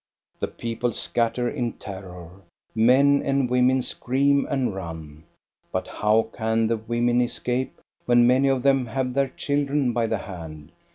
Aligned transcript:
The 0.39 0.47
people 0.47 0.93
scatter 0.93 1.47
in 1.47 1.73
terror. 1.73 2.31
Men 2.73 3.21
and 3.23 3.47
women 3.47 3.83
scream 3.83 4.47
and 4.49 4.73
run. 4.73 5.25
But 5.71 5.85
how 5.87 6.31
can 6.33 6.65
the 6.65 6.77
women 6.77 7.21
escape 7.21 7.79
when 8.07 8.25
many 8.25 8.47
of 8.47 8.63
them 8.63 8.87
have 8.87 9.13
their 9.13 9.29
children 9.29 9.93
by 9.93 10.07
the 10.07 10.17
hand 10.17 10.71